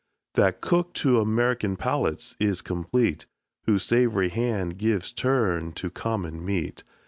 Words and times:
That 0.33 0.61
cook 0.61 0.93
to 0.95 1.21
American 1.21 1.75
palates 1.77 2.35
is 2.39 2.63
complete, 2.63 3.27
Whose 3.67 3.83
savory 3.83 4.29
hand 4.29 4.79
gives 4.79 5.13
turn 5.13 5.73
to 5.73 5.91
common 5.91 6.43
meat. 6.43 6.83